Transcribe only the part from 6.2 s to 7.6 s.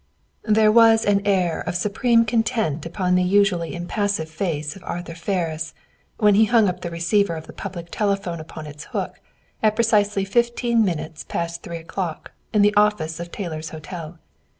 he hung the receiver of the